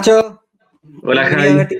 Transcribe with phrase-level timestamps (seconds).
[0.00, 0.42] Hola Nacho.
[1.02, 1.78] Hola Javi.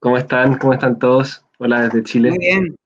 [0.00, 0.58] ¿Cómo están?
[0.58, 1.44] ¿Cómo están todos?
[1.58, 2.30] Hola desde Chile.
[2.30, 2.76] Muy bien.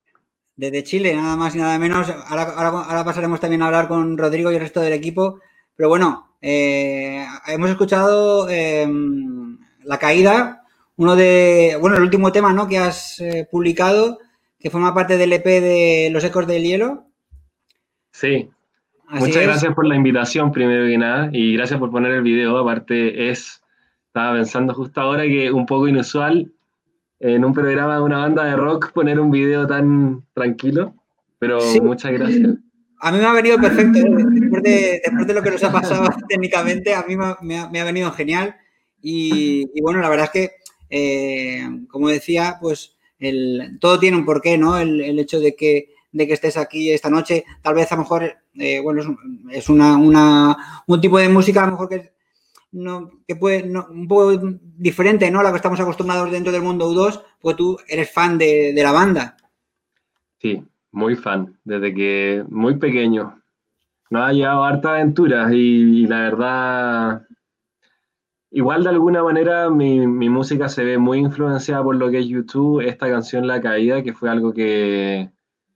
[0.56, 2.06] Desde Chile, nada más y nada menos.
[2.26, 5.40] Ahora, pasaremos también a hablar con Rodrigo y el resto del equipo.
[5.74, 10.64] Pero bueno, eh, hemos escuchado em, La Caída,
[10.96, 12.68] uno de, bueno, el último tema ¿no?
[12.68, 14.18] que has eh, publicado,
[14.58, 17.06] que forma parte del EP de Los Ecos del Hielo.
[18.12, 18.50] Sí.
[19.08, 22.58] Muchas gracias por la invitación, primero que nada, y gracias por poner el video.
[22.58, 23.59] Aparte, es,
[24.10, 26.52] estaba pensando justo ahora que un poco inusual
[27.20, 30.94] en un programa de una banda de rock poner un video tan tranquilo,
[31.38, 32.56] pero muchas gracias.
[32.98, 36.08] A mí me ha venido perfecto, después de, después de lo que nos ha pasado
[36.28, 38.56] técnicamente, a mí me ha, me ha venido genial.
[39.00, 40.50] Y, y, bueno, la verdad es que,
[40.90, 44.76] eh, como decía, pues el, todo tiene un porqué, ¿no?
[44.76, 47.44] El, el hecho de que de que estés aquí esta noche.
[47.62, 49.16] Tal vez a lo mejor, eh, bueno,
[49.50, 49.96] es, una,
[50.86, 52.12] un tipo de música a lo mejor que,
[52.72, 54.36] no, que puede, un poco
[54.76, 55.40] diferente, ¿no?
[55.40, 58.92] A la que estamos acostumbrados dentro del mundo U2, porque tú eres fan de, la
[58.92, 59.36] banda.
[60.38, 63.40] Sí, muy fan, desde que muy pequeño.
[64.10, 67.26] Nos ha llevado harta aventuras y, la verdad,
[68.50, 72.26] igual de alguna manera mi, mi, música se ve muy influenciada por lo que es
[72.26, 75.30] YouTube, esta canción La Caída, que fue algo que,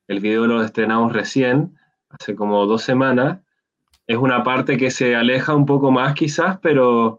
[0.07, 1.79] el video lo estrenamos recién,
[2.11, 3.41] hace como dos semanas.
[4.07, 7.19] Es una parte que se aleja un poco más quizás, pero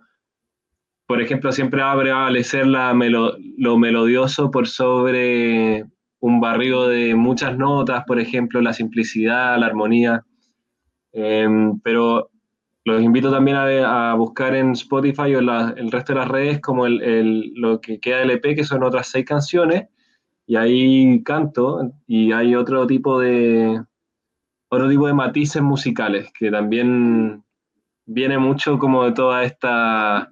[1.07, 5.85] por ejemplo siempre va a prevalecer la lo melodioso por sobre
[6.25, 10.25] un barrio de muchas notas, por ejemplo, la simplicidad, la armonía.
[11.13, 12.31] Em, pero
[12.83, 17.53] los invito también a, buscar en Spotify o el resto de las redes como el,
[17.55, 19.88] lo que queda del EP, que son otras seis canciones,
[20.47, 23.81] y ahí canto y hay otro tipo de
[24.69, 27.44] otro tipo de matices musicales que también
[28.06, 30.29] viene mucho como de toda esta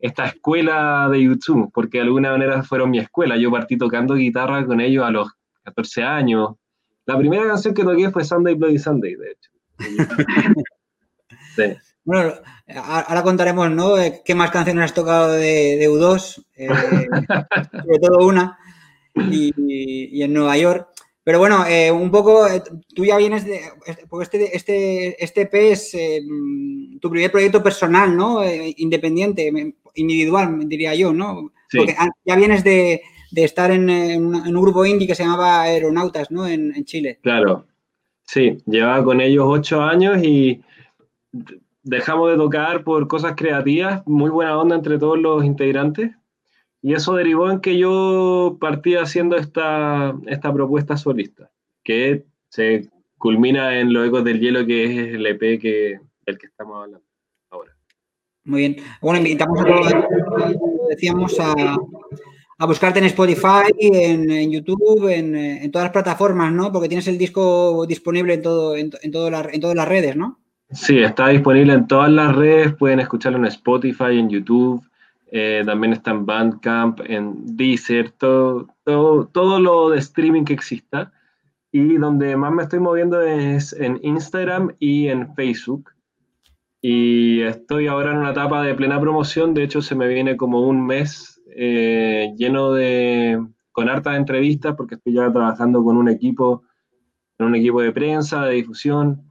[0.00, 3.36] esta escuela de YouTube, porque de alguna manera fueron mi escuela.
[3.36, 5.28] Yo partí tocando guitarra con ellos a los
[5.64, 6.50] 14 años.
[7.04, 9.50] La primera canción que toqué fue Sunday Bloody Sunday, de hecho.
[11.54, 11.76] sí.
[12.02, 12.32] Bueno,
[12.76, 13.94] ahora contaremos, ¿no?
[14.24, 16.46] ¿Qué más canciones has tocado de, U2?
[16.56, 16.68] Eh,
[17.72, 18.58] sobre todo una
[19.14, 20.89] y, en Nueva York.
[21.30, 22.60] Pero bueno, eh, un poco, eh,
[22.92, 23.60] tú ya vienes de,
[24.08, 26.20] porque este, este, este EP es eh,
[27.00, 28.40] tu primer proyecto personal, ¿no?
[28.76, 29.48] independiente,
[29.94, 31.52] individual, diría yo, ¿no?
[31.72, 31.94] Porque
[32.24, 33.00] ya vienes de,
[33.36, 36.48] estar en, un grupo indie que se llamaba Aeronautas, ¿no?
[36.48, 37.20] En, en, Chile.
[37.22, 37.64] Claro,
[38.24, 40.60] sí, llevaba con ellos ocho años y
[41.84, 46.10] dejamos de tocar por cosas creativas, muy buena onda entre todos los integrantes,
[46.82, 51.50] y eso derivó en que yo partí haciendo esta, esta propuesta solista,
[51.84, 52.88] que se
[53.18, 57.06] culmina en Los Ecos del Hielo, que es el EP que, del que estamos hablando
[57.50, 57.76] ahora.
[58.44, 58.76] Muy bien.
[59.02, 59.92] Bueno, invitamos a todos,
[60.88, 61.76] decíamos, a,
[62.58, 66.72] a buscarte en Spotify, en, en YouTube, en, en, todas las plataformas, ¿no?
[66.72, 70.38] Porque tienes el disco disponible en, todo, en, en, todo en todas las redes, ¿no?
[70.70, 74.82] Sí, está disponible en todas las redes, pueden escucharlo en Spotify, en YouTube,
[75.32, 81.12] eh, también está en Bandcamp, en Deezer, todo, todo, lo de streaming que exista.
[81.72, 85.90] Y donde más me estoy moviendo es en Instagram y en Facebook.
[86.82, 89.54] Y estoy ahora en una etapa de plena promoción.
[89.54, 93.40] De hecho, se me viene como un mes eh, lleno de.
[93.70, 96.64] con hartas entrevistas, porque estoy ya trabajando con un equipo,
[97.38, 99.30] con un equipo de prensa, de difusión.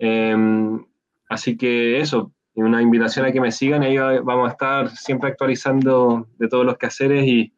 [0.00, 0.84] Em,
[1.28, 3.84] así que eso, y una invitación a que me sigan.
[3.84, 7.52] Ahí vamos a estar siempre actualizando de todos los quehaceres y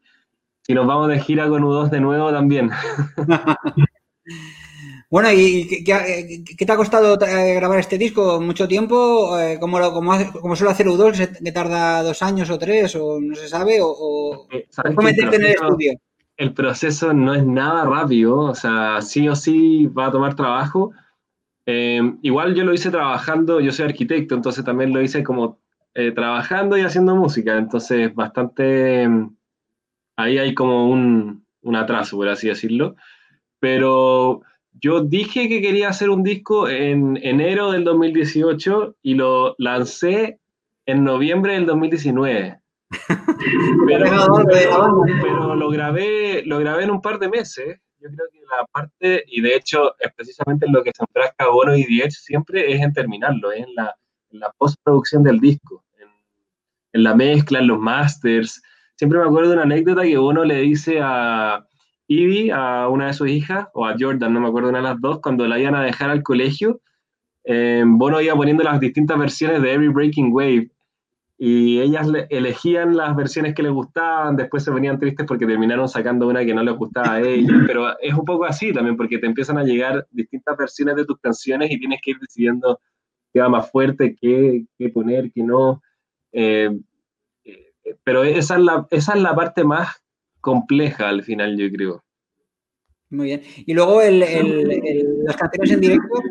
[0.61, 2.69] si nos vamos de gira con U2 de nuevo también.
[5.09, 8.39] bueno, ¿y qué, te ha costado eh, grabar este disco?
[8.39, 9.39] ¿Mucho tiempo?
[9.39, 13.47] Eh, ¿Cómo, como, suele hacer U2, que tarda dos años o tres o no se
[13.49, 13.79] sabe?
[13.81, 15.93] ¿O, eh, cómo meterte en el estudio?
[16.37, 20.91] El proceso no es nada rápido, o sea, sí o sí va a tomar trabajo
[21.65, 25.59] Em, igual yo lo hice trabajando, yo soy arquitecto, entonces también lo hice como
[25.93, 29.35] eh, trabajando y haciendo música, entonces bastante, em,
[30.15, 32.95] ahí hay como un, un, atraso, por así decirlo,
[33.59, 34.41] pero
[34.79, 40.39] yo dije que quería hacer un disco en enero del 2018 y lo lancé
[40.85, 42.59] en noviembre del 2019.
[43.87, 44.05] pero,
[45.21, 49.23] pero, lo grabé, lo grabé en un par de meses yo creo que la parte,
[49.27, 52.93] y de hecho es precisamente lo que se enfrasca Bono y Diez siempre, es en
[52.93, 53.95] terminarlo, en la,
[54.31, 55.83] la postproducción del disco,
[56.93, 58.61] en, la mezcla, en los masters.
[58.95, 61.65] Siempre me acuerdo de una anécdota que Bono le dice a
[62.07, 64.99] Ivy, a una de sus hijas, o a Jordan, no me acuerdo una de las
[64.99, 66.81] dos, cuando la iban a dejar al colegio,
[67.43, 70.69] eh, Bono iba poniendo las distintas versiones de Every Breaking Wave
[71.43, 76.27] y ellas elegían las versiones que les gustaban, después se venían tristes porque terminaron sacando
[76.27, 79.25] una que no les gustaba a ellas, pero es un poco así también porque te
[79.25, 82.79] empiezan a llegar distintas versiones de tus canciones y tienes que ir decidiendo
[83.33, 85.81] qué va más fuerte, qué, qué poner, qué no.
[86.31, 86.77] Eh,
[87.43, 87.73] eh,
[88.03, 89.99] pero esa es, la, esa es la parte más
[90.41, 92.03] compleja al final, yo creo.
[93.09, 93.41] Muy bien.
[93.65, 96.21] Y luego el, el, las canciones en directo,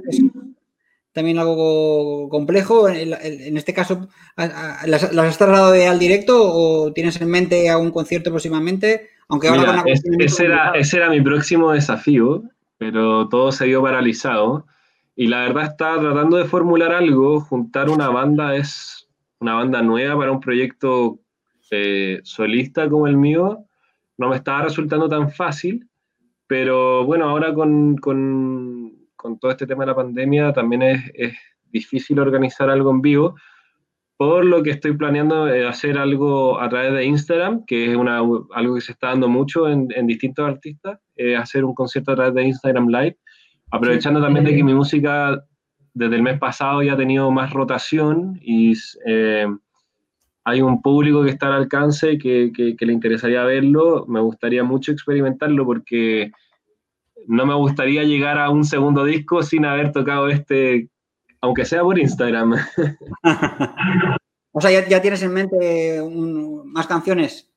[1.12, 2.88] también algo complejo.
[2.88, 8.30] En, este caso, ¿las, has trasladado al directo o tienes en mente a un concierto
[8.30, 9.08] próximamente?
[9.28, 12.42] Aunque ahora ese, era, ese era mi próximo desafío,
[12.78, 14.66] pero todo se vio paralizado.
[15.16, 20.16] Y la verdad está tratando de formular algo, juntar una banda es una banda nueva
[20.18, 21.18] para un proyecto
[21.70, 23.64] eh, solista como el mío.
[24.18, 25.88] No me estaba resultando tan fácil,
[26.46, 28.79] pero bueno, ahora con con
[29.40, 31.34] todo este tema de la pandemia también es,
[31.72, 33.36] difícil organizar algo en vivo,
[34.16, 38.16] por lo que estoy planeando eh, hacer algo a través de Instagram, que es una,
[38.18, 40.98] algo que se está dando mucho en, distintos artistas,
[41.38, 43.18] hacer un concierto a través de Instagram Live,
[43.70, 45.40] aprovechando también de que mi música
[45.94, 48.74] desde el mes pasado ya ha tenido más rotación y
[49.06, 49.46] eh,
[50.44, 54.92] hay un público que está al alcance que, que le interesaría verlo, me gustaría mucho
[54.92, 56.32] experimentarlo porque
[57.26, 60.88] no me gustaría llegar a un segundo disco sin haber tocado este,
[61.40, 62.54] aunque sea por Instagram.
[64.52, 66.02] o sea, ¿ya, tienes en mente
[66.64, 67.50] más canciones?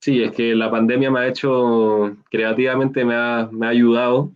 [0.00, 4.32] Sí, es que la pandemia me ha hecho, creativamente me ha, ayudado,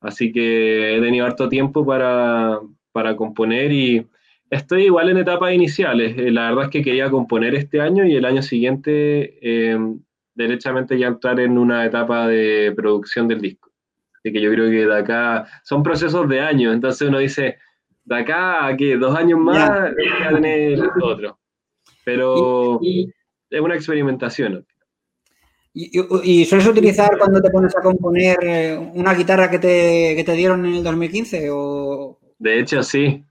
[0.00, 2.60] así que he tenido harto tiempo para,
[3.16, 4.04] componer y
[4.50, 6.18] estoy igual en etapas iniciales.
[6.18, 9.78] Eh, la verdad es que quería componer este año y el año siguiente eh,
[10.34, 13.67] derechamente ya entrar en una etapa de producción del disco.
[14.18, 17.58] Así que yo creo que de acá son procesos de años, entonces uno dice,
[18.04, 21.38] de acá a que dos años más voy a tener otro.
[22.04, 24.66] Pero es una experimentación.
[25.74, 30.66] ¿Y, sueles utilizar cuando te pones a componer eh, una guitarra que te, te dieron
[30.66, 31.48] en el 2015?
[31.52, 32.18] O...
[32.38, 33.24] De hecho, sí.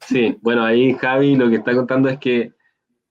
[0.00, 2.52] Sí, bueno, ahí Javi lo que está contando es que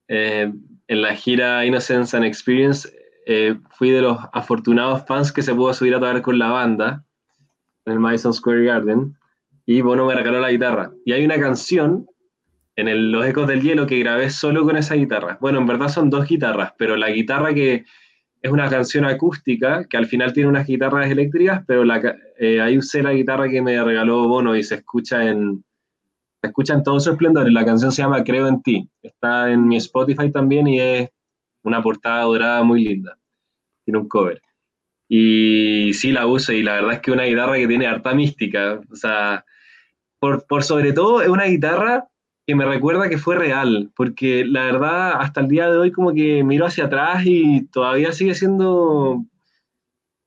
[0.06, 0.52] eh,
[0.86, 2.88] en la gira Innocence and Experience
[3.26, 7.04] eh, fui de los afortunados fans que se pudo subir a tocar con la banda
[7.86, 9.16] en el Madison Square Garden
[9.66, 10.92] y Bono me regaló la guitarra.
[11.04, 12.06] Y hay una canción
[12.76, 15.38] en el, Los Ecos del Hielo que grabé solo con esa guitarra.
[15.40, 17.84] Bueno, en verdad son dos guitarras, pero la guitarra que
[18.42, 22.76] es una canción acústica, que al final tiene unas guitarras eléctricas, pero la, eh, ahí
[22.76, 25.64] usé la guitarra que me regaló Bono y se escucha en,
[26.42, 27.50] se escucha en todo su esplendor.
[27.50, 28.86] La canción se llama Creo en ti.
[29.02, 31.08] Está en mi Spotify también y es
[31.62, 33.16] una portada dorada muy linda.
[33.82, 34.42] Tiene un cover.
[35.08, 38.14] Y sí la uso y la verdad es que es una guitarra que tiene harta
[38.14, 38.80] mística.
[38.90, 39.44] O sea,
[40.18, 42.08] por, por sobre todo es una guitarra
[42.46, 46.12] que me recuerda que fue real, porque la verdad hasta el día de hoy como
[46.12, 49.24] que miro hacia atrás y todavía sigue siendo,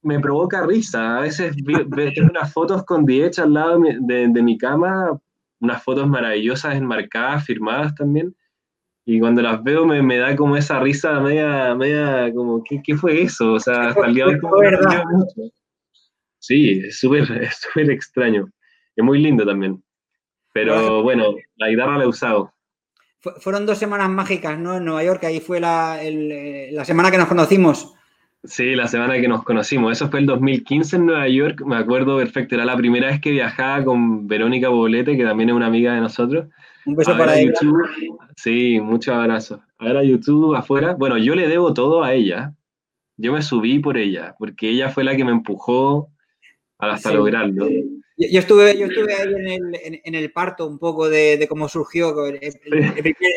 [0.01, 1.17] me provoca risa.
[1.17, 5.19] A veces veo unas fotos con Diech al lado de, de, mi cama,
[5.59, 8.35] unas fotos maravillosas enmarcadas, firmadas también,
[9.09, 12.93] y cuando las veo me, me, da como esa risa media, media como, ¿qué, qué
[12.97, 13.53] fue eso?
[13.53, 15.53] O sea, hasta el día de hoy como mucho.
[16.39, 18.49] Sí, es súper extraño.
[18.93, 19.81] Es muy lindo también.
[20.53, 22.51] Pero bueno, la guitarra la he usado.
[23.39, 24.75] Fueron dos semanas mágicas, ¿no?
[24.75, 27.93] En Nueva York, ahí fue la, la semana que nos conocimos.
[28.43, 29.93] Sí, la semana que nos conocimos.
[29.93, 32.55] Eso fue el 2015 en Nueva York, me acuerdo perfecto.
[32.55, 36.01] Era la primera vez que viajaba con Verónica Boblete, que también es una amiga de
[36.01, 36.47] nosotros.
[36.87, 37.53] Un beso para ella.
[38.37, 39.59] Sí, muchos abrazos.
[39.77, 40.95] A ver a YouTube afuera.
[40.95, 42.53] Bueno, yo le debo todo a ella.
[43.17, 46.09] Yo me subí por ella, porque ella fue la que me empujó
[46.77, 47.67] hasta lograrlo.
[48.17, 52.25] Yo, estuve, yo estuve ahí en el, en, el parto un poco de, cómo surgió.
[52.25, 52.39] El,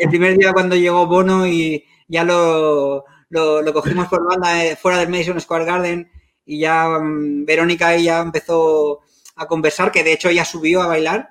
[0.09, 5.09] primer día cuando llegó Bono y ya lo, lo, cogimos por banda eh, fuera del
[5.09, 6.11] Madison Square Garden
[6.45, 9.00] y ya mm, Verónica ella empezó
[9.37, 11.30] a conversar, que de hecho ella subió a bailar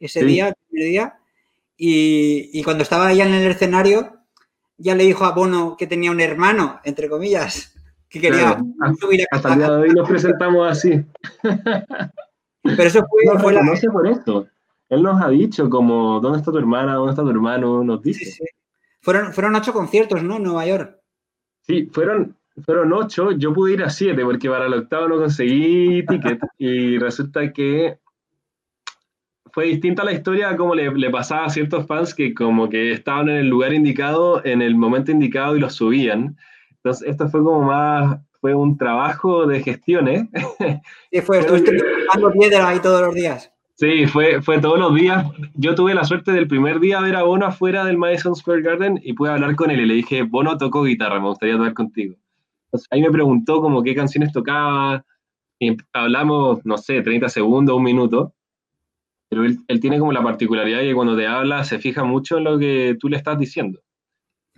[0.00, 1.17] ese día, el primer día.
[1.80, 4.18] Y, cuando estaba ella en el escenario,
[4.76, 7.72] ya le dijo a Bono que tenía un hermano, entre comillas,
[8.08, 8.58] que quería
[9.00, 11.04] subir a Hasta el día de hoy nos presentamos así.
[12.62, 13.62] Pero eso fue, no, fue la...
[13.92, 14.48] por esto.
[14.88, 16.94] Él nos ha dicho como, ¿dónde está tu hermana?
[16.94, 17.84] ¿Dónde está tu hermano?
[17.84, 18.44] Nos dice.
[19.00, 20.36] Fueron, fueron ocho conciertos, ¿no?
[20.36, 20.98] En Nueva York.
[21.62, 23.30] Sí, fueron, fueron ocho.
[23.32, 26.40] Yo pude ir a siete porque para el octavo no conseguí ticket.
[26.58, 27.98] y resulta que
[29.52, 33.28] fue distinta la historia como le, le, pasaba a ciertos fans que como que estaban
[33.28, 36.36] en el lugar indicado, en el momento indicado y lo subían.
[36.76, 40.28] Entonces, esto fue como más, fue un trabajo de gestiones.
[41.10, 43.50] Sí, fue, estuviste buscando piedra ahí todos los días.
[43.74, 45.24] Sí, fue, fue todos los días.
[45.54, 49.00] Yo tuve la suerte del primer día ver a Bono afuera del Madison Square Garden
[49.02, 52.16] y pude hablar con él y le dije, Bono tocó guitarra, me gustaría tocar contigo.
[52.66, 55.04] Entonces, ahí me preguntó como qué canciones tocaba
[55.58, 58.34] y hablamos, no sé, 30 segundos, un minuto.
[59.28, 62.38] Pero él, él tiene como la particularidad de que cuando te habla se fija mucho
[62.38, 63.80] en lo que tú le estás diciendo.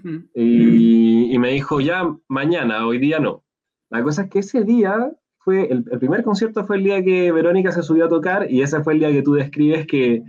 [0.03, 0.19] Mm.
[0.35, 3.45] Y, y, me dijo, ya mañana, hoy día no.
[3.91, 7.73] La cosa es que ese día fue, el, primer concierto fue el día que Verónica
[7.73, 10.23] se subió a tocar y ese fue el día que tú describes que,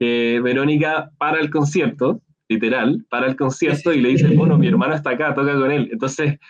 [0.00, 5.10] Verónica para el concierto, literal, para el concierto y le dice, bueno, mi hermano está
[5.10, 5.90] acá, toca con él.
[5.92, 6.40] Entonces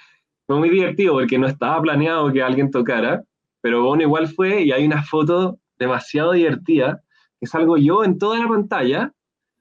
[0.47, 3.23] fue muy divertido porque no estaba planeado que alguien tocara,
[3.61, 7.03] pero Bono igual fue y hay una foto demasiado divertida,
[7.43, 9.13] que salgo yo en toda la pantalla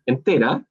[0.06, 0.64] entera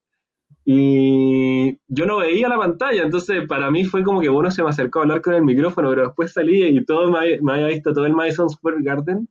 [0.65, 4.69] y yo no veía la pantalla, entonces para mí fue como que bueno se me
[4.71, 7.93] acercó a hablar con el micrófono, pero después salí y todo me, me había visto
[7.93, 9.29] todo el Madison Square Garden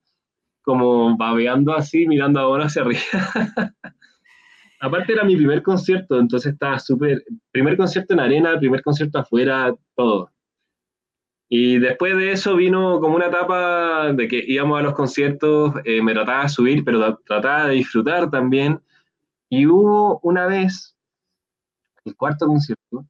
[0.62, 3.00] como babeando así, mirando a Bono hacia arriba.
[4.82, 9.74] Aparte era mi primer concierto, entonces estaba súper, primer concierto en arena, primer concierto afuera,
[9.96, 10.30] todo.
[11.52, 16.02] Y después de eso vino como una etapa de que íbamos a los conciertos, eh,
[16.02, 18.80] me trataba de subir, pero trataba de disfrutar también.
[19.50, 20.96] Y hubo una vez
[22.06, 23.06] el cuarto concierto,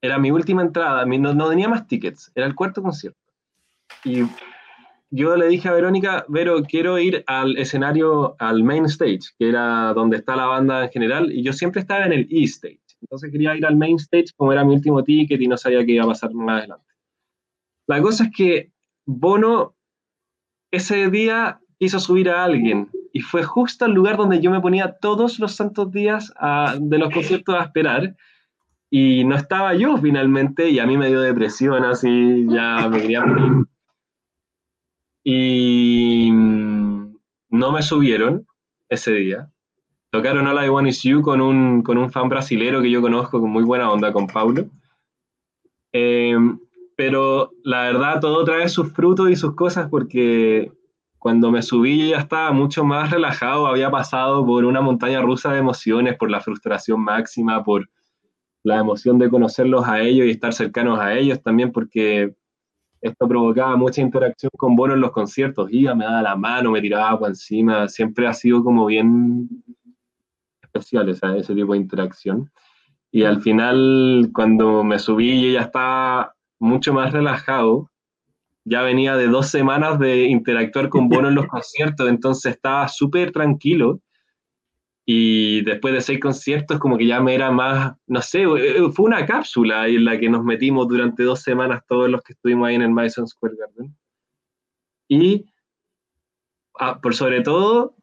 [0.00, 3.18] era mi última entrada, no, no tenía más tickets, era el cuarto concierto.
[4.04, 4.22] Y
[5.10, 9.92] yo le dije a Verónica, Vero, quiero ir al escenario, al main stage, que era
[9.94, 12.87] donde está la banda en general, y yo siempre estaba en el E stage.
[13.00, 15.92] Entonces quería ir al main stage como era mi último ticket y no sabía qué
[15.92, 16.86] iba a pasar más adelante.
[17.86, 18.72] La cosa es que
[19.06, 19.74] Bono
[20.70, 24.96] ese día quiso subir a alguien y fue justo al lugar donde yo me ponía
[25.00, 26.32] todos los santos días
[26.78, 28.14] de los conciertos a esperar
[28.90, 33.24] y no estaba yo finalmente y a mí me dio depresión así, ya me quería
[33.24, 33.66] morir.
[35.24, 37.16] Y mm,
[37.50, 38.46] no me subieron
[38.88, 39.50] ese día.
[40.10, 43.40] Tocaron All I Want Is You con un, con un fan brasilero que yo conozco
[43.40, 44.66] con muy buena onda, con Paulo.
[45.92, 46.58] Em,
[46.96, 50.72] pero la verdad todo trae sus frutos y sus cosas porque
[51.18, 55.58] cuando me subí ya estaba mucho más relajado, había pasado por una montaña rusa de
[55.58, 57.88] emociones, por la frustración máxima, por
[58.62, 62.34] la emoción de conocerlos a ellos y estar cercanos a ellos también, porque
[63.00, 66.80] esto provocaba mucha interacción con Bono en los conciertos, iba, me daba la mano, me
[66.80, 69.48] tiraba agua encima, siempre ha sido como bien
[70.78, 72.50] especial ese tipo de interacción.
[73.10, 77.90] Y al final, cuando me subí, yo ya estaba mucho más relajado,
[78.64, 83.32] ya venía de dos semanas de interactuar con Bono en los conciertos, entonces estaba súper
[83.32, 84.00] tranquilo.
[85.06, 89.06] Y después de seis conciertos, como que ya me era más, no sé, eh, fue
[89.06, 92.74] una cápsula en la que nos metimos durante dos semanas todos los que estuvimos ahí
[92.74, 93.96] en el Madison Square Garden.
[95.08, 95.46] Y
[96.78, 97.94] ah, por sobre todo,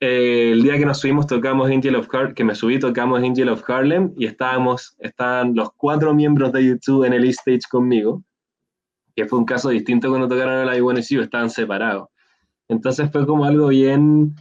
[0.00, 3.48] eh, el día que nos subimos tocamos Angel of Harlem, que me subí tocamos Angel
[3.48, 8.22] of Harlem y estábamos, estaban los cuatro miembros de YouTube en el stage conmigo
[9.14, 12.08] que fue un caso distinto cuando tocaron el I Wanna estaban separados.
[12.68, 14.34] Entonces fue como algo bien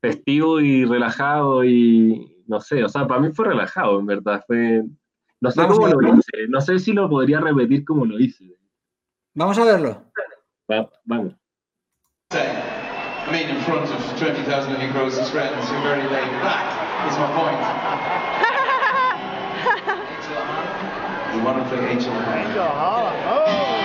[0.00, 4.44] festivo y relajado y no sé, o sea, para mí fue relajado, en verdad.
[4.46, 4.84] Fue,
[5.40, 8.56] no sé cómo lo hice, no sé si lo podría repetir como lo hice.
[9.34, 10.02] Vamos a verlo.
[10.70, 11.34] Va, vamos.
[13.32, 16.66] Mean, in front of 20,000 of your closest friends, you're very laid back,
[17.10, 17.60] is my point.
[21.34, 22.46] You want to play Angel Heart?
[22.46, 23.16] Angel Heart.
[23.26, 23.75] Oh.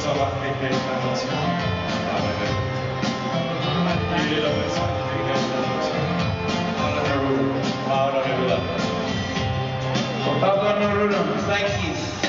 [0.00, 1.28] Escribiré los versos más tristes de esta noche.
[2.08, 2.72] Pablo Neruda.
[4.16, 5.92] Escribiré los versos más tristes de esta noche.
[6.78, 7.60] Pablo Neruda.
[7.86, 8.58] Pablo Neruda.
[10.24, 12.19] For Pablo Neruda, thank you.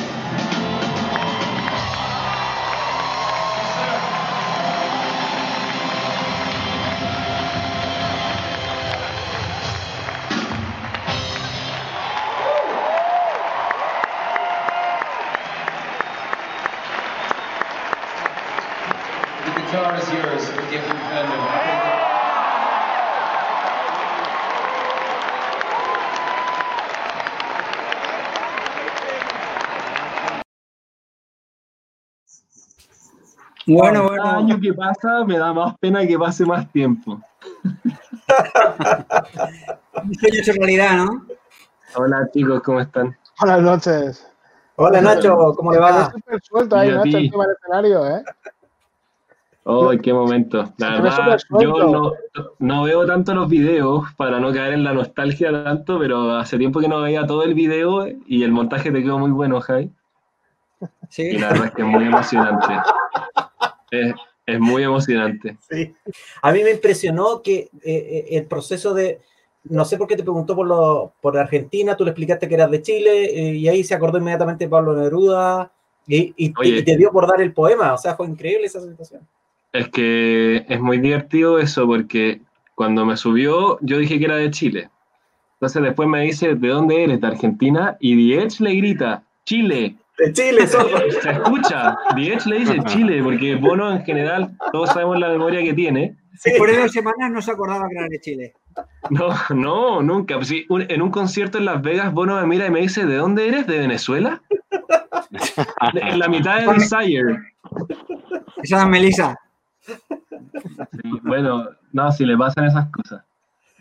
[33.73, 34.38] Bueno, Cada bueno.
[34.38, 37.21] año que pasa me da más pena que pase más tiempo.
[40.03, 41.25] Un sueño hecho realidad, ¿no?
[41.95, 43.15] Hola chicos, ¿cómo están?
[43.39, 44.27] Buenas noches.
[44.75, 46.12] Hola Nacho, ¿cómo le va?
[46.12, 48.23] súper suelto ahí, Nacho, encima del escenario, ¿eh?
[49.63, 50.73] Oh, qué momento.
[50.77, 52.12] La verdad, yo no,
[52.60, 56.81] no veo tanto los videos para no caer en la nostalgia tanto, pero hace tiempo
[56.81, 59.89] que no veía todo el video y el montaje te quedó muy bueno, Jai.
[61.10, 61.23] Sí.
[61.23, 62.67] Y la verdad es que es muy emocionante.
[63.91, 64.13] Es,
[64.45, 65.58] es muy emocionante.
[65.69, 65.93] Sí.
[66.41, 69.19] A mí me impresionó que eh, eh, el proceso de,
[69.65, 72.71] no sé por qué te preguntó por, lo, por Argentina, tú le explicaste que eras
[72.71, 75.71] de Chile eh, y ahí se acordó inmediatamente de Pablo Neruda
[76.08, 76.77] y, y- Oye.
[76.77, 79.27] y te dio por dar el poema, o sea, fue increíble esa situación.
[79.73, 82.41] Es que es muy divertido eso porque
[82.75, 84.89] cuando me subió yo dije que era de Chile.
[85.54, 87.21] Entonces después me dice, ¿de dónde eres?
[87.21, 87.95] ¿De Argentina?
[87.99, 89.95] Y Diez le grita, Chile.
[90.23, 90.97] De Chile, solo.
[91.21, 91.97] Se escucha.
[92.15, 96.15] Diez le dice Chile, porque Bono en general, todos sabemos la memoria que tiene.
[96.43, 98.53] Después de dos semanas no se acordaba que era de Chile.
[99.10, 100.41] No, no, nunca.
[100.43, 103.15] Sí, un- en un concierto en Las Vegas, Bono me mira y me dice, ¿de
[103.17, 103.67] dónde eres?
[103.67, 104.41] ¿De Venezuela?
[105.93, 107.38] En la mitad de Desire.
[108.62, 109.38] Esa es Melissa.
[109.81, 113.23] Sí, bueno, no, si le pasan esas cosas.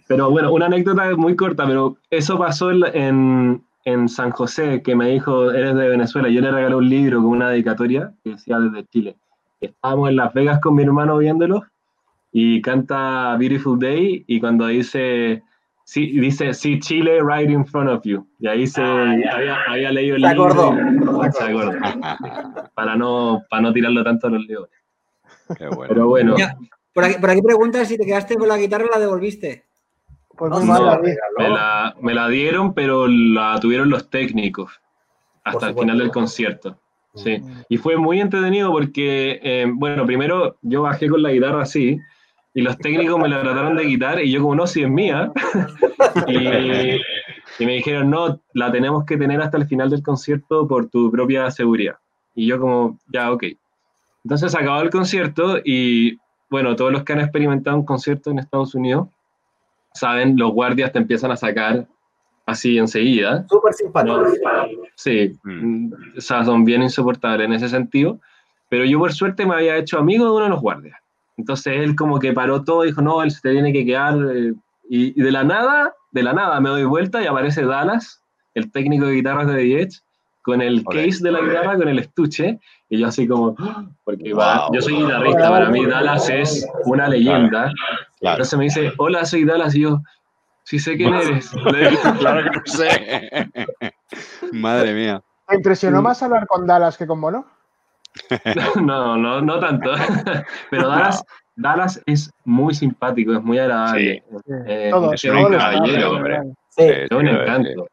[0.06, 4.82] Pero bueno, una anécdota muy corta, pero eso pasó en, la- en, en San José,
[4.82, 6.28] que me dijo, eres de Venezuela.
[6.28, 9.16] Yo le regalé un libro con una dedicatoria que decía desde Chile.
[9.60, 11.62] Estábamos en Las Vegas con mi hermano viéndolo
[12.32, 15.42] y canta Beautiful Day y cuando dice,
[15.84, 18.26] sí, dice, sí, Chile right in front of you.
[18.38, 20.44] Y ahí se había, había leído el Se libro.
[20.46, 21.26] acordó.
[21.28, 21.72] y- Se acordó.
[22.74, 24.70] Para no, para no tirarlo tanto a los leones.
[25.58, 25.88] Qué bueno.
[25.88, 26.36] Pero bueno.
[26.36, 26.56] Ya,
[26.94, 29.64] Por aquí, por aquí preguntan si te quedaste con la guitarra o la devolviste.
[30.40, 31.02] Pues muy no, mal.
[31.02, 34.80] Me la, me la dieron, pero la tuvieron los técnicos
[35.44, 36.78] hasta el final del concierto.
[37.14, 37.42] Sí.
[37.68, 41.98] Y fue muy entretenido porque, eh, bueno, primero yo bajé con la guitarra así
[42.54, 45.30] y los técnicos me la trataron de quitar y yo como no, si es mía.
[46.26, 46.38] y,
[47.62, 51.10] y me dijeron, no, la tenemos que tener hasta el final del concierto por tu
[51.10, 51.96] propia seguridad.
[52.34, 53.44] Y yo como, ya, ok.
[54.24, 58.74] Entonces acabó el concierto y, bueno, todos los que han experimentado un concierto en Estados
[58.74, 59.08] Unidos
[59.94, 61.86] saben, los guardias te empiezan a sacar
[62.46, 63.46] así enseguida.
[63.48, 64.18] Súper simpático.
[64.20, 64.26] No,
[64.94, 65.92] sí, Mm.
[66.16, 68.18] o sea, son bien insoportables en ese sentido,
[68.68, 70.96] pero yo por suerte me había hecho amigo de uno de los guardias.
[71.36, 74.16] Entonces él como que paró todo y dijo, no, él se te tiene que quedar.
[74.34, 74.52] eh,
[74.88, 78.22] y, y de la nada, de la nada me doy vuelta y aparece Dallas,
[78.54, 80.00] el técnico de guitarras de The Edge,
[80.42, 83.84] con el case de la guitarra, con el estuche, y yo así como, ¡ah!
[84.04, 87.70] porque va- yo soy guitarrista, para mí Dallas es una leyenda.
[87.70, 90.00] Claro, Entonces me dice, hola, soy Dallas, y yo,
[90.64, 91.50] sí sé quién eres.
[92.18, 93.50] Claro que no sé.
[94.52, 95.22] Madre mía.
[95.48, 97.46] ¿Te impresionó más hablar con Dallas que con Bono?
[98.82, 99.92] No, no, no tanto.
[100.70, 101.24] Pero Dallas,
[101.56, 104.22] Dallas es muy simpático, es muy agradable.
[104.66, 106.40] Eh, Todos, es un caballero, hombre.
[106.70, 107.86] Sí, Sí, es un sí, encanto.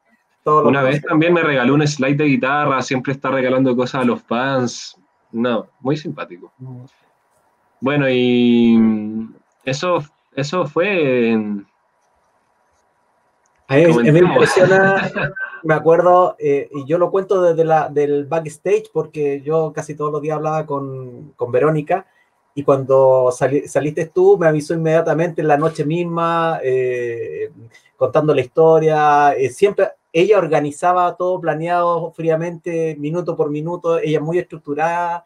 [0.45, 4.21] Una vez también me regaló un slide de guitarra, siempre está regalando cosas a los
[4.23, 4.95] fans.
[5.31, 6.53] No, muy simpático.
[7.81, 8.79] Bueno, y
[9.65, 10.03] eso,
[10.37, 11.67] eso fue en-
[13.67, 14.95] A mí, a mí me impresiona,
[15.63, 20.11] me acuerdo, eh, y yo lo cuento desde la, del backstage porque yo casi todos
[20.13, 22.05] los días hablaba con, con Verónica
[22.55, 27.51] y cuando sali- saliste tú me avisó inmediatamente en la noche misma, eh,
[27.97, 34.39] contando la historia, eh, siempre ella organizaba todo planeado fríamente, minuto por minuto, ella muy
[34.39, 35.25] estructurada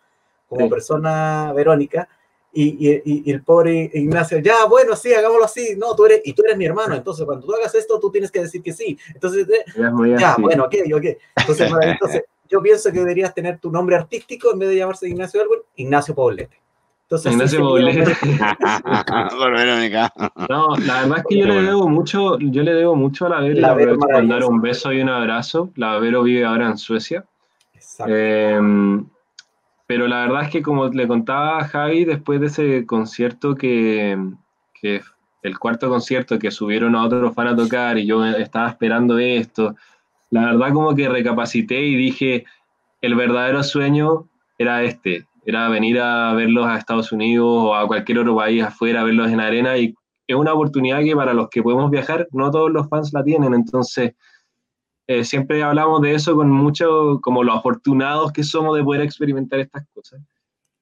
[0.50, 0.70] como Sí.
[0.70, 2.10] persona Verónica.
[2.54, 5.76] Y, y- y- el pobre Ignacio, ya, bueno, sí, hagámoslo así.
[5.78, 8.30] No, tú eres, y tú eres mi hermano, entonces cuando tú hagas esto, tú tienes
[8.30, 8.98] que decir que sí.
[9.14, 9.64] Entonces, eh,
[10.20, 10.42] ya, así.
[10.42, 11.06] bueno, ok, ok.
[11.38, 15.08] Entonces, bueno, entonces, yo pienso que deberías tener tu nombre artístico en vez de llamarse
[15.08, 16.60] Ignacio Elwin, Ignacio Poblete.
[17.04, 18.18] Entonces, Ignacio Verónica.
[20.50, 23.42] No, la verdad es que yo le debo mucho, yo le debo mucho a la
[23.42, 25.72] Vero La Vero mandar un beso y un abrazo.
[25.76, 27.26] La Vero vive ahora en Suecia.
[27.74, 28.14] Exacto.
[28.16, 28.60] Eh,
[29.92, 34.18] pero la verdad es que como le contaba a Javi, después de ese concierto que,
[35.44, 39.76] el cuarto concierto que subieron a otros fan a tocar y yo estaba esperando esto,
[40.30, 42.46] la verdad como que recapacité y dije,
[43.02, 48.20] el verdadero sueño era este, era venir a verlos a Estados Unidos o a cualquier
[48.20, 49.94] otro país afuera, verlos en arena y
[50.26, 53.54] es una oportunidad que para los que podemos viajar, no todos los fans la tienen,
[53.54, 54.14] entonces
[55.20, 59.60] eh, siempre hablamos de eso con mucho, como los afortunados que somos de poder experimentar
[59.60, 60.22] estas cosas.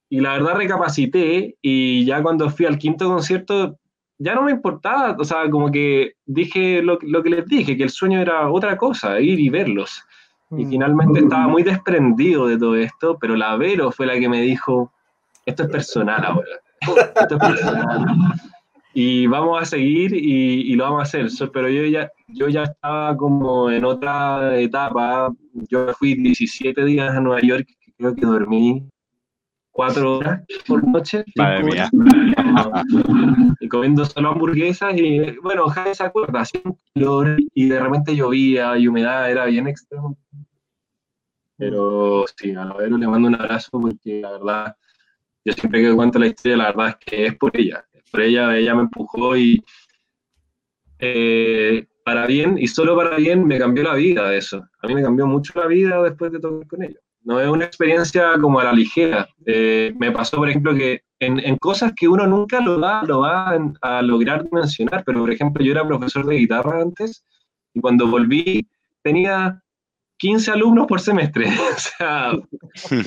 [0.10, 3.78] Y la verdad recapacité y ya cuando fui al quinto concierto
[4.18, 7.84] ya no me importaba, o sea, como que dije lo, lo que les dije, que
[7.84, 10.04] el sueño era otra cosa, ir y verlos.
[10.52, 10.70] Y Mm.
[10.70, 14.92] finalmente estaba muy desprendido de todo esto, pero la Vero fue la que me dijo,
[15.46, 16.50] esto es personal ahora,
[17.22, 18.06] esto es personal.
[18.94, 22.64] Y vamos a seguir y, y lo vamos a hacer, pero yo ya, yo ya
[22.64, 25.32] estaba como en otra etapa,
[25.70, 28.90] yo fui 17 días a Nueva York, creo que dormí
[29.80, 31.24] cuatro horas por noche.
[31.38, 31.90] Madre mía.
[33.62, 38.14] y comiendo solo hamburguesas y bueno, Javi se acuerda, hacía un calor y de repente
[38.14, 40.18] llovía y humedad, era bien extremo.
[41.56, 44.76] Pero sí, a Vero le mando un abrazo porque la verdad,
[45.46, 47.86] yo siempre que cuento la historia, la verdad es que es por ella.
[48.12, 49.64] Por ella, ella me empujó y
[51.00, 54.64] eh, para bien, y solo para bien, me cambió la vida eso.
[54.82, 57.00] A mí me cambió mucho la vida después de tocar con ella.
[57.22, 59.28] No es una experiencia como a la ligera.
[59.46, 63.20] Eh, me pasó, por ejemplo, que en, en cosas que uno nunca lo va, lo
[63.20, 67.24] va a lograr mencionar, pero por ejemplo, yo era profesor de guitarra antes
[67.74, 68.68] y cuando volví
[69.04, 69.62] tenía
[70.18, 71.48] 15 alumnos por semestre.
[71.76, 72.32] o sea,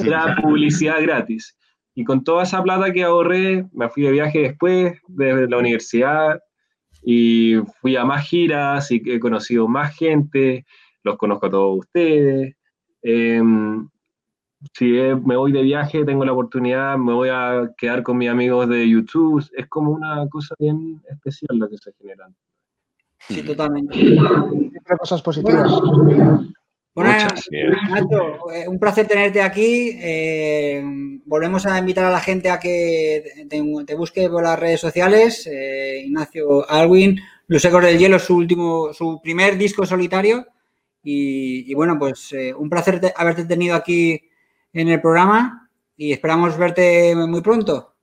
[0.04, 1.56] era publicidad gratis.
[1.94, 6.40] Y con toda esa plata que ahorré, me fui de viaje después de la universidad
[7.02, 10.64] y fui a más giras y he conocido más gente,
[11.02, 12.54] los conozco a todos ustedes.
[13.02, 13.88] Em,
[14.74, 14.86] si
[15.24, 18.88] me voy de viaje, tengo la oportunidad, me voy a quedar con mis amigos de
[18.88, 19.44] YouTube.
[19.56, 22.28] Es como una cosa bien especial lo que se genera.
[23.28, 23.94] Sí, totalmente.
[23.94, 25.70] Siempre cosas positivas.
[25.70, 26.52] Bueno,
[27.88, 29.92] Nacho, eh, un placer tenerte aquí.
[30.00, 30.82] Eh,
[31.24, 35.46] volvemos a invitar a la gente a que te, te busque por las redes sociales.
[35.50, 40.46] Eh, Ignacio Alwin, Los Ecos del Hielo, su último, su primer disco solitario.
[41.02, 44.20] Y, y bueno, pues eh, un placer te- haberte tenido aquí
[44.74, 47.94] en el programa y esperamos verte muy pronto.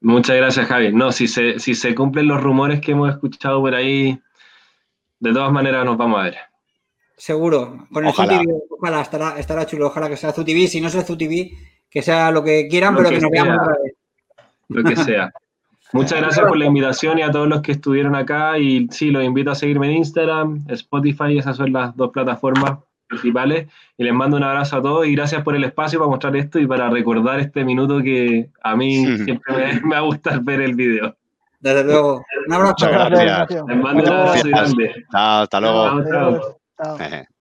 [0.00, 0.92] Muchas gracias, Javi.
[0.92, 4.20] No, si se, si se cumplen los rumores que hemos escuchado por ahí,
[5.20, 6.36] de todas maneras nos vamos a ver.
[7.22, 7.86] Seguro.
[7.92, 8.38] Con el Ojalá.
[8.38, 9.86] ZUTV, ojalá, estará, estará chulo.
[9.86, 10.66] Ojalá que sea ZUTV.
[10.66, 11.52] Si no es el ZUTV,
[11.88, 13.94] que sea lo que quieran, Lo pero que que nos veamos otra vez.
[14.70, 15.32] lo que sea.
[15.92, 18.58] Muchas gracias por la invitación y a todos los que estuvieron acá.
[18.58, 23.68] Y sí, los invito a seguirme en Instagram, Spotify, esas son las dos plataformas principales.
[23.96, 26.58] Y les mando un abrazo a todos y gracias por el espacio para mostrar esto
[26.58, 30.60] y para recordar este minuto que a mí siempre me, me va a gustar ver
[30.60, 31.14] el video.
[31.60, 32.24] Desde luego.
[32.48, 32.72] Un abrazo.
[32.72, 33.64] Muchas gracias.
[33.68, 35.04] Les mando un abrazo grande.
[35.12, 35.84] Chao, hasta luego.
[35.84, 36.61] Chao, chao.
[36.78, 36.98] Chao.
[36.98, 37.20] Jeje.